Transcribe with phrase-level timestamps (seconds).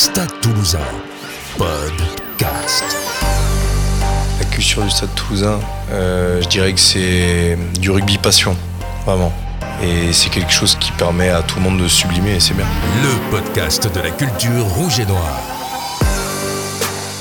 [0.00, 0.78] Stade Toulousain,
[1.58, 2.84] podcast.
[4.38, 5.60] La culture du Stade Toulousain,
[5.92, 8.56] euh, je dirais que c'est du rugby passion,
[9.04, 9.30] vraiment.
[9.82, 12.64] Et c'est quelque chose qui permet à tout le monde de sublimer et c'est bien.
[13.02, 15.59] Le podcast de la culture rouge et noire.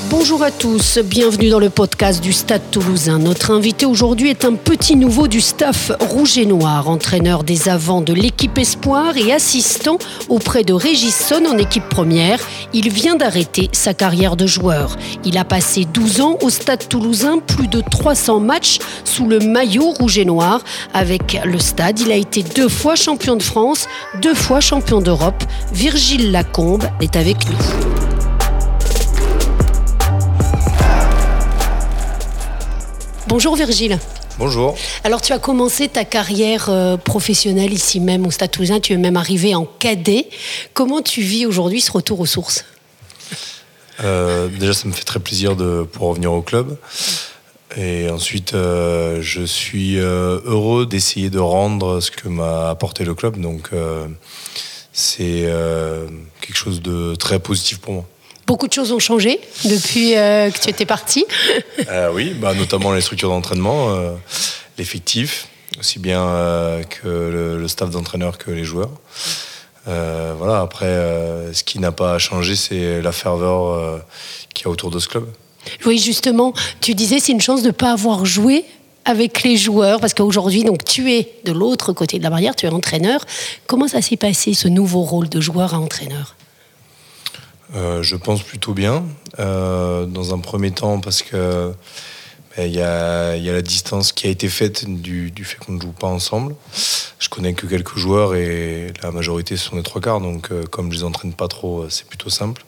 [0.10, 3.20] Bonjour à tous, bienvenue dans le podcast du Stade Toulousain.
[3.20, 8.02] Notre invité aujourd'hui est un petit nouveau du staff rouge et noir, entraîneur des avants
[8.02, 12.40] de l'équipe Espoir et assistant auprès de Régisson en équipe première.
[12.73, 14.98] Il vient d'arrêter sa carrière de joueur.
[15.26, 19.91] Il a passé 12 ans au Stade Toulousain, plus de 300 matchs sous le maillot
[19.91, 20.62] rouge et noir.
[20.91, 23.88] Avec le Stade, il a été deux fois champion de France,
[24.23, 25.44] deux fois champion d'Europe.
[25.71, 27.98] Virgile Lacombe est avec nous.
[33.30, 34.00] Bonjour Virgile.
[34.40, 34.76] Bonjour.
[35.04, 38.98] Alors tu as commencé ta carrière euh, professionnelle ici même au Stade Toulousain, tu es
[38.98, 40.28] même arrivé en cadet.
[40.74, 42.66] Comment tu vis aujourd'hui ce retour aux sources?
[44.04, 46.76] Euh, Déjà ça me fait très plaisir de pouvoir revenir au club.
[47.77, 53.40] Et ensuite, euh, je suis heureux d'essayer de rendre ce que m'a apporté le club.
[53.40, 53.70] Donc,
[54.91, 55.48] c'est
[56.41, 58.05] quelque chose de très positif pour moi.
[58.50, 61.24] Beaucoup de choses ont changé depuis euh, que tu étais parti.
[61.88, 64.12] Euh, oui, bah, notamment les structures d'entraînement, euh,
[64.78, 65.47] l'effectif,
[65.80, 68.92] aussi bien que le, staff d'entraîneur que les joueurs.
[69.86, 70.94] voilà, après,
[71.53, 74.02] ce qui n'a pas changé, c'est la ferveur
[74.53, 75.28] qu'il y a autour de ce club.
[75.86, 78.66] Oui, justement, tu disais c'est une chance de ne pas avoir joué
[79.06, 82.66] avec les joueurs Parce qu'aujourd'hui, donc, tu es de l'autre côté de la barrière, tu
[82.66, 83.25] es entraîneur.
[83.68, 86.36] Comment ça s'est passé, ce nouveau rôle de joueur à entraîneur?
[87.75, 89.03] Euh, je pense plutôt bien.
[89.39, 91.73] Euh, dans un premier temps, parce que
[92.57, 95.91] ben, il y, a, la distance qui a été faite du, fait qu'on ne joue
[95.91, 96.56] pas ensemble.
[97.19, 100.91] Je connais que quelques joueurs et la majorité sont des trois quarts, donc euh, comme
[100.91, 102.63] je les entraîne pas trop, c'est plutôt simple.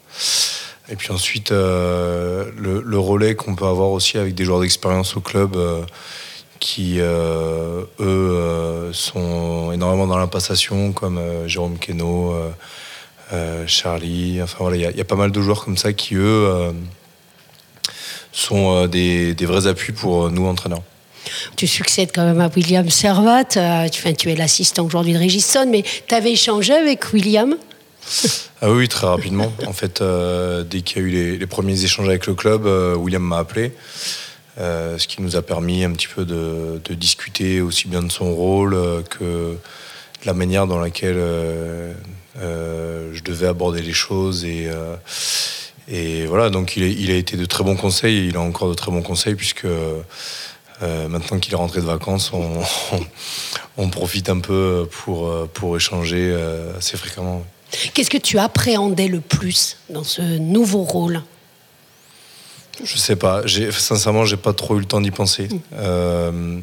[0.89, 5.57] Et puis ensuite, le, relais qu'on peut avoir aussi avec des joueurs d'expérience au club
[6.59, 12.35] qui, eux, sont énormément dans la passation, comme Jérôme Queneau.
[13.33, 14.41] Euh, Charlie.
[14.41, 16.71] Enfin voilà, il y, a pas mal de joueurs comme ça qui, eux, euh,
[18.33, 20.83] sont euh, des, vrais appuis pour nous, entraîneurs.
[21.55, 23.45] Tu succèdes quand même à William Servat.
[23.89, 27.55] tu, tu es l'assistant aujourd'hui de Régisson, mais tu avais échangé avec William?
[28.61, 29.51] Ah oui, très rapidement.
[29.67, 30.03] En fait,
[30.69, 32.65] dès qu'il y a eu les, premiers échanges avec le club,
[32.97, 33.71] William m'a appelé.
[34.57, 38.33] ce qui nous a permis un petit peu de, de discuter aussi bien de son
[38.33, 38.75] rôle
[39.09, 39.57] que
[40.25, 41.17] la manière dans laquelle
[42.39, 44.95] euh, je devais aborder les choses et, euh,
[45.89, 48.39] et voilà, donc il a, il a, été de très bons conseils et il a
[48.39, 50.01] encore de très bons conseils puisque euh,
[50.81, 52.61] maintenant qu'il est rentré de vacances, on,
[53.77, 56.33] on, profite un peu pour, pour échanger
[56.77, 57.43] assez fréquemment.
[57.93, 61.21] Qu'est-ce que tu appréhendais le plus dans ce nouveau rôle?
[62.83, 63.43] Je sais pas.
[63.71, 65.49] Sincèrement, j'ai pas trop eu le temps d'y penser.
[65.71, 66.61] Mmh.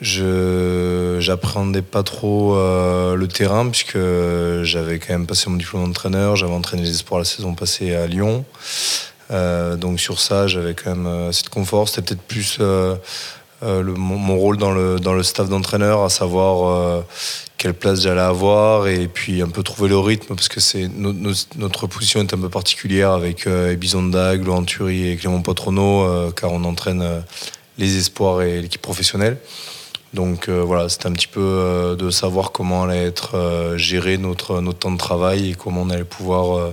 [0.00, 3.98] Je j'appréhendais pas trop euh, le terrain puisque
[4.62, 8.06] j'avais quand même passé mon diplôme d'entraîneur, j'avais entraîné les espoirs la saison passée à
[8.06, 8.44] Lyon.
[9.30, 11.88] Euh, donc sur ça, j'avais quand même euh, assez de confort.
[11.88, 12.58] C'était peut-être plus
[13.62, 17.04] mon, rôle dans le, dans le staff d'entraîneur, à savoir
[17.58, 21.86] quelle place j'allais avoir et puis un peu trouver le rythme parce que c'est notre
[21.86, 27.22] position est un peu particulière avec Ebizonda, Gloanturi et Clément Potrono car on entraîne
[27.76, 29.36] les espoirs et l'équipe professionnelle.
[30.12, 34.18] Donc euh, voilà, c'était un petit peu euh, de savoir comment allait être euh, géré
[34.18, 36.72] notre, notre temps de travail et comment on allait pouvoir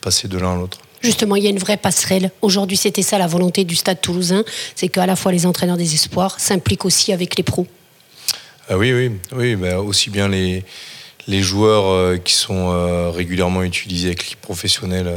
[0.00, 0.78] passer de l'un à l'autre.
[1.00, 2.30] Justement, il y a une vraie passerelle.
[2.40, 4.44] Aujourd'hui, c'était ça la volonté du Stade toulousain,
[4.74, 7.66] c'est qu'à la fois les entraîneurs des espoirs s'impliquent aussi avec les pros.
[8.68, 10.64] Ah oui, oui, oui, bah, aussi bien les,
[11.26, 15.10] les joueurs qui sont régulièrement utilisés avec l'équipe professionnelle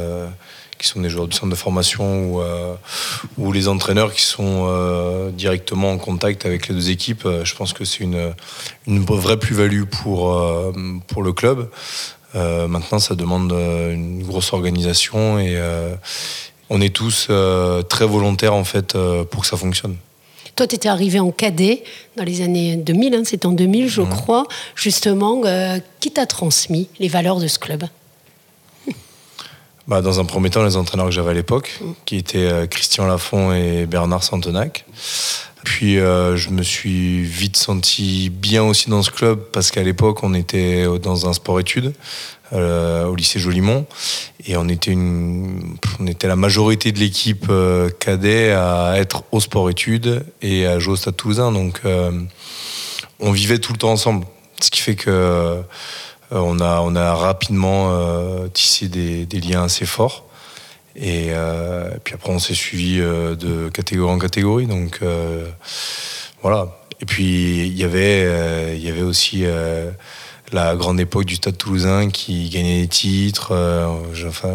[0.77, 2.75] qui sont des joueurs du centre de formation ou, euh,
[3.37, 7.25] ou les entraîneurs qui sont euh, directement en contact avec les deux équipes.
[7.25, 8.33] Euh, je pense que c'est une,
[8.85, 10.41] une vraie plus-value pour,
[11.07, 11.69] pour le club.
[12.33, 15.59] maintenant, ça demande une grosse organisation et
[16.69, 17.29] on est tous
[17.89, 18.97] très volontaires en fait
[19.31, 19.95] pour que ça fonctionne.
[20.55, 21.83] Toi, tu étais arrivé en cadet
[22.15, 24.09] dans les années 2000, hein, c'est en 2000, je mmh.
[24.09, 24.47] crois.
[24.75, 25.43] Justement,
[25.99, 27.83] qui t'a transmis les valeurs de ce club?
[29.87, 33.07] Bah, Dans un premier temps, les entraîneurs que j'avais à l'époque, qui étaient euh, Christian
[33.07, 34.85] Lafont et Bernard Santenac.
[35.63, 40.23] Puis euh, je me suis vite senti bien aussi dans ce club parce qu'à l'époque
[40.23, 41.93] on était dans un sport-études
[42.53, 43.85] euh, au lycée Jolimont
[44.45, 47.51] et on était, une, on était la majorité de l'équipe
[47.99, 51.51] cadet à être au sport-études et à jouer au Stade Toulousain.
[51.51, 51.81] Donc
[53.19, 54.25] on vivait tout le temps ensemble.
[54.61, 55.61] Ce qui fait que
[56.31, 57.91] on, a, on a rapidement
[58.53, 60.25] tissé des, liens assez forts.
[60.95, 61.31] Et
[62.03, 64.67] puis après, on s'est suivi de catégorie en catégorie.
[64.67, 65.01] Donc
[66.41, 66.67] voilà.
[66.99, 69.45] Et puis il y avait, y avait aussi
[70.51, 73.53] la grande époque du Stade Toulousain qui gagnait des titres.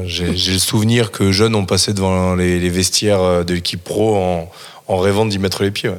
[0.05, 4.17] j'ai le souvenir que jeunes on passait devant les, vestiaires de l'équipe pro
[4.89, 5.93] en rêvant d'y mettre les pieds.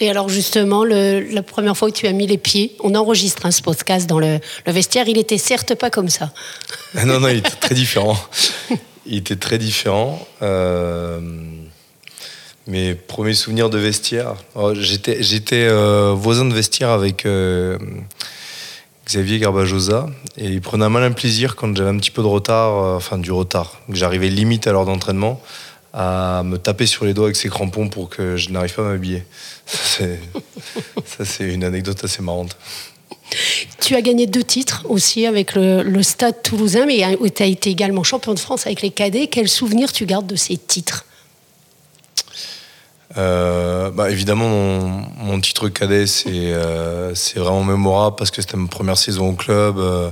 [0.00, 3.50] Et alors justement, la première fois que tu as mis les pieds, on enregistre un
[3.62, 6.32] podcast dans le, vestiaire, il était certes pas comme ça.
[6.96, 8.16] Ah non, non, il était très différent.
[9.10, 10.26] Il était très différent.
[10.42, 11.20] Euh,
[12.66, 17.78] mes premiers souvenirs de vestiaire, oh, j'étais, j'étais euh, voisin de vestiaire avec euh,
[19.06, 22.96] Xavier Garbajosa et il prenait un malin plaisir quand j'avais un petit peu de retard,
[22.96, 25.40] enfin du retard, que j'arrivais limite à l'heure d'entraînement
[25.92, 28.92] à me taper sur les doigts avec ses crampons pour que je n'arrive pas à
[28.92, 29.24] m'habiller.
[29.66, 32.56] Ça, c'est une anecdote assez marrante.
[33.80, 38.02] Tu as gagné deux titres aussi avec le, Stade toulousain, mais tu as été également
[38.02, 39.26] champion de France avec les cadets.
[39.26, 41.04] Quel souvenir tu gardes de ces titres?
[43.16, 44.48] Euh, bah, évidemment,
[45.18, 49.78] mon, titre cadet, euh, c'est vraiment mémorable parce que c'était ma première saison au club.
[49.78, 50.10] Euh,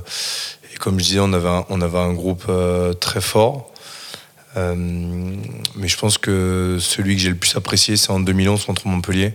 [0.73, 2.51] et comme je disais, on avait on avait un groupe
[2.99, 3.71] très fort.
[4.57, 4.75] Euh,
[5.75, 9.33] mais je pense que celui que j'ai le plus apprécié, c'est en 2011 contre Montpellier,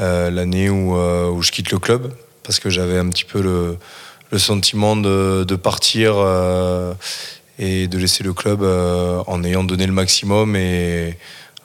[0.00, 2.12] euh, l'année où, euh, où, je quitte le club,
[2.42, 3.76] parce que j'avais un petit peu le,
[4.38, 6.16] sentiment de, partir
[7.58, 11.16] et de laisser le club en ayant donné le maximum et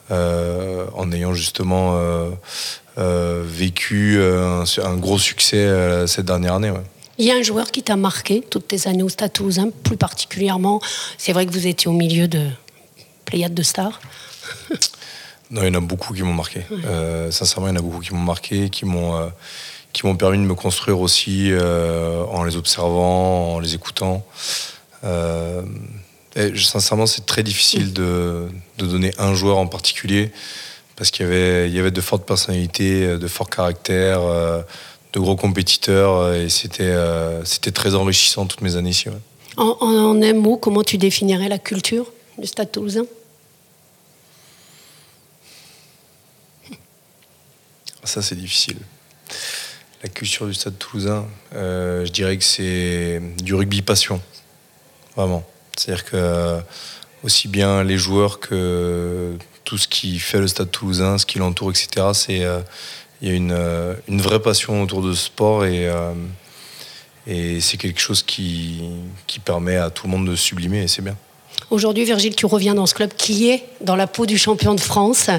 [0.10, 2.00] en ayant justement
[2.98, 6.72] vécu un, gros succès cette dernière année.
[7.18, 9.98] Il y a un joueur qui t'a marqué toutes tes années au Stade Toulousain, plus
[9.98, 10.82] particulièrement.
[11.18, 12.48] C'est vrai que vous étiez au milieu de,
[13.32, 14.00] pléiade de stars
[15.52, 16.62] Non, il y en a beaucoup qui m'ont marqué.
[16.86, 19.28] Euh, sincèrement, il y en a beaucoup qui m'ont marqué, qui m'ont euh,
[19.92, 24.26] qui m'ont permis de me construire aussi euh, en les observant, en les écoutant.
[25.04, 28.48] Et, sincèrement, c'est très difficile de,
[28.78, 30.32] de, donner un joueur en particulier
[30.96, 35.36] parce qu'il y avait, il y avait de fortes personnalités, de forts caractères, de gros
[35.36, 36.96] compétiteurs et c'était,
[37.44, 39.10] c'était très enrichissant toutes mes années ici.
[39.58, 43.04] En, en, un mot, comment tu définirais la culture du Stade toulousain?
[48.04, 48.78] Ça, c'est difficile.
[50.04, 54.20] La culture du stade toulousain, euh, je dirais que c'est du rugby passion.
[55.16, 55.44] Vraiment.
[55.78, 56.60] C'est-à-dire que euh,
[57.24, 61.70] aussi bien les joueurs que tout ce qui fait le stade toulousain, ce qui l'entoure,
[61.70, 62.08] etc..
[62.30, 62.62] Euh,
[63.22, 65.88] il y a une, une, vraie passion autour de ce sport et,
[67.28, 68.82] et c'est quelque chose qui,
[69.28, 71.16] qui permet à tout le monde de sublimer et c'est bien.
[71.70, 74.80] Aujourd'hui, Virgile, tu reviens dans ce club qui est dans la peau du champion de
[74.80, 75.30] France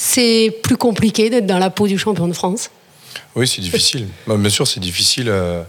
[0.00, 2.70] c'est plus compliqué d'être dans la peau du champion de France
[3.34, 4.06] Oui, c'est difficile.
[4.28, 5.28] Bah, bien sûr, c'est difficile.
[5.28, 5.64] Euh,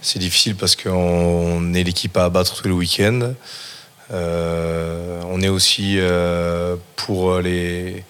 [0.00, 3.34] c'est difficile parce qu'on est l'équipe à abattre tous les week-ends.
[4.12, 8.04] Euh, on est aussi euh, pour les,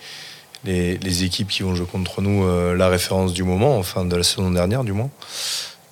[0.66, 4.50] les, équipes qui vont jouer contre nous la référence du moment, enfin de la saison
[4.50, 5.08] dernière du moins.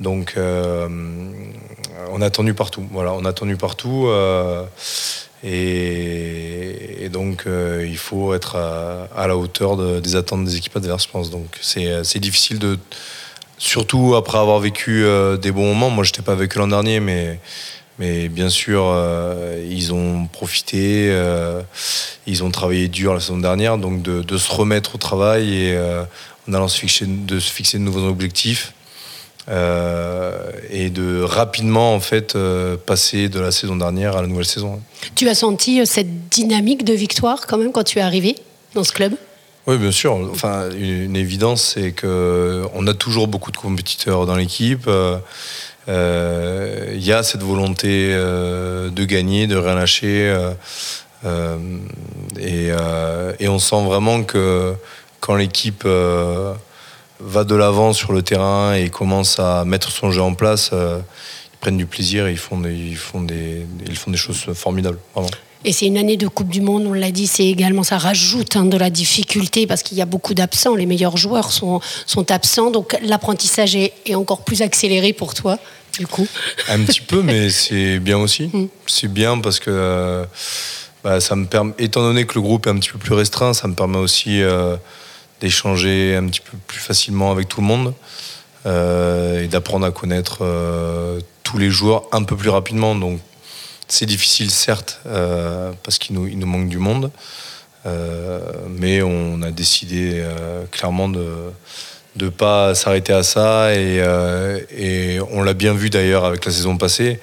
[0.01, 2.87] Donc on a attendu partout.
[2.91, 4.11] Voilà, on a attendu partout.
[5.45, 6.02] Et,
[7.13, 11.31] donc, euh, il faut être à, la hauteur des attentes des équipes adverses, je pense.
[11.31, 12.79] Donc, c'est difficile de.
[13.59, 15.91] Surtout après avoir vécu euh, des bons moments.
[15.91, 17.39] Moi, je n'étais pas vécu l'an dernier, mais,
[18.01, 21.17] mais bien sûr, euh, ils ont profité.
[22.27, 23.79] ils ont travaillé dur la saison dernière.
[23.79, 25.79] Donc, de, de se remettre au travail et
[26.49, 28.73] en allant se fixer, de se fixer de nouveaux objectifs.
[29.49, 34.45] Euh, et de rapidement en fait euh, passer de la saison dernière à la nouvelle
[34.45, 34.81] saison.
[35.17, 38.37] Tu as senti euh, cette dynamique de victoire quand même quand tu es arrivé
[38.75, 39.15] dans ce club?
[39.67, 40.15] Oui, bien sûr.
[40.31, 44.89] Enfin, une évidence, c'est que on a toujours beaucoup de compétiteurs dans l'équipe.
[45.89, 45.93] Il
[47.05, 50.37] y a cette volonté de gagner, de rien lâcher.
[52.41, 52.71] Et,
[53.39, 54.75] et, on sent vraiment que
[55.21, 55.87] quand l'équipe
[57.25, 60.99] va de l'avant sur le terrain et commence à mettre son jeu en place, euh,
[61.53, 64.45] ils prennent du plaisir et ils font des, ils font des, ils font des choses
[64.55, 64.99] formidables.
[65.65, 68.57] Et c'est une année de Coupe du Monde, on l'a dit, c'est également, ça rajoute
[68.57, 72.31] hein, de la difficulté parce qu'il y a beaucoup d'absents, les meilleurs joueurs sont, sont
[72.33, 75.59] absents, donc l'apprentissage est, encore plus accéléré pour toi,
[75.99, 76.27] du coup.
[76.69, 78.51] Un petit peu, mais c'est bien aussi.
[78.53, 78.67] Mm.
[78.87, 80.25] C'est bien parce que euh,
[81.05, 83.55] bah, ça me permet, étant donné que le groupe est un petit peu plus restreint,
[83.55, 84.77] ça me permet aussi euh,
[85.43, 87.95] d'échanger un petit peu plus facilement avec tout le monde
[88.65, 92.95] euh, et d'apprendre à connaître euh, tous les joueurs un peu plus rapidement.
[92.95, 93.21] Donc
[93.89, 97.11] c'est difficile certes euh, parce qu'il nous, il nous manque du monde,
[98.69, 100.25] mais on a décidé
[100.71, 101.27] clairement de,
[102.15, 104.01] de pas s'arrêter à ça et,
[104.71, 107.19] et on l'a bien vu d'ailleurs avec la saison passée.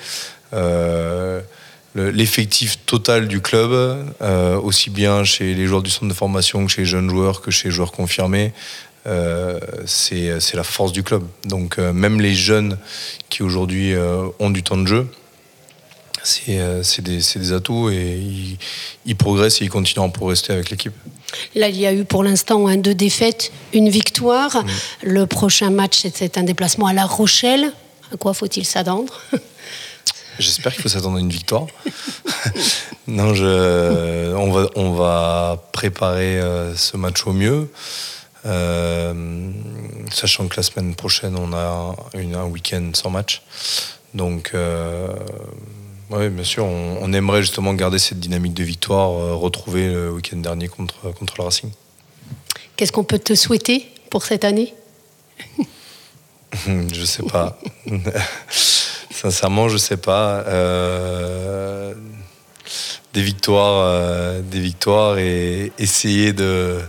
[1.96, 3.72] L'effectif total du club,
[4.64, 7.50] aussi bien chez les joueurs du centre de formation que chez les jeunes joueurs que
[7.50, 8.54] chez les joueurs confirmés,
[9.08, 11.24] euh, c'est la force du club.
[11.46, 12.78] Donc euh, même les jeunes
[13.30, 15.08] qui aujourd'hui euh, ont du temps de jeu,
[16.22, 18.22] c'est des, des, atouts et
[19.06, 20.94] ils, progressent et ils continuent à progresser avec l'équipe.
[21.56, 24.64] Là, il y a eu pour l'instant deux défaites, une victoire.
[25.02, 27.72] Le prochain match, c'est un déplacement à La Rochelle.
[28.14, 29.22] À quoi faut-il s'attendre?
[30.40, 31.68] J'espère qu'il faut s'attendre à une victoire.
[33.08, 36.42] non, je, on, va, on va préparer
[36.76, 37.70] ce match au mieux.
[38.46, 39.52] Euh,
[40.12, 43.42] sachant que la semaine prochaine, on a une, un week-end sans match.
[44.14, 45.14] Donc, euh,
[46.10, 50.38] oui, bien sûr, on, aimerait justement garder cette dynamique de victoire, euh, retrouver le week-end
[50.38, 51.70] dernier contre, contre le Racing.
[52.76, 54.74] Qu'est-ce qu'on peut te souhaiter pour cette année?
[56.66, 57.60] Je sais pas.
[59.22, 60.44] Sincèrement, je sais pas.
[63.14, 66.80] des victoires, des victoires et essayer de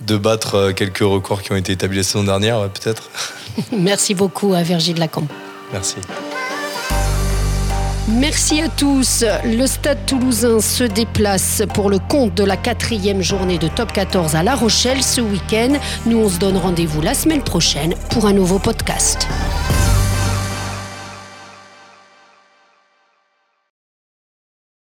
[0.00, 3.10] de battre euh, quelques records qui ont été établis la saison dernière, peut-être.
[3.72, 5.28] Merci beaucoup à Virgile Lacombe.
[5.72, 5.96] Merci.
[8.08, 9.24] Merci à tous.
[9.44, 14.34] Le Stade toulousain se déplace pour le compte de la quatrième journée de Top 14
[14.34, 15.74] à La Rochelle ce week-end.
[16.06, 19.28] Nous, on se donne rendez-vous la semaine prochaine pour un nouveau podcast.